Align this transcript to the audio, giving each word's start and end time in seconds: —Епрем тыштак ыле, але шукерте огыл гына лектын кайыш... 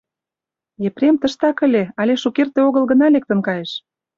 —Епрем 0.87 1.15
тыштак 1.21 1.57
ыле, 1.67 1.83
але 1.99 2.13
шукерте 2.21 2.59
огыл 2.67 2.83
гына 2.91 3.05
лектын 3.15 3.39
кайыш... 3.47 3.71